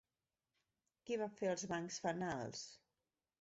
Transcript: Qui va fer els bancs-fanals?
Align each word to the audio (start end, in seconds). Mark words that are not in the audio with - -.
Qui 1.09 1.17
va 1.23 1.27
fer 1.41 1.51
els 1.51 1.67
bancs-fanals? 1.73 2.65